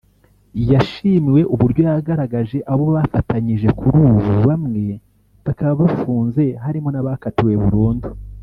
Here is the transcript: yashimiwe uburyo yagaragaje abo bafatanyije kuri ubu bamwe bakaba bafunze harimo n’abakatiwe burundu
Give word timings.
yashimiwe 0.71 1.41
uburyo 1.53 1.81
yagaragaje 1.89 2.57
abo 2.71 2.83
bafatanyije 2.95 3.67
kuri 3.79 3.97
ubu 4.07 4.31
bamwe 4.47 4.83
bakaba 5.45 5.73
bafunze 5.83 6.43
harimo 6.63 6.89
n’abakatiwe 6.91 7.53
burundu 7.63 8.07